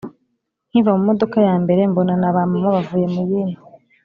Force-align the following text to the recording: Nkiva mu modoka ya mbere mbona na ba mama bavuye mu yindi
Nkiva 0.69 0.91
mu 0.97 1.01
modoka 1.09 1.37
ya 1.47 1.55
mbere 1.63 1.81
mbona 1.91 2.13
na 2.21 2.29
ba 2.35 2.43
mama 2.51 2.67
bavuye 2.75 3.05
mu 3.13 3.21
yindi 3.29 3.59